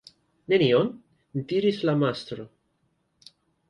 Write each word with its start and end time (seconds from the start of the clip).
"Nenion?" 0.53 0.89
diris 1.53 1.79
la 1.87 1.97
mastro. 2.07 2.51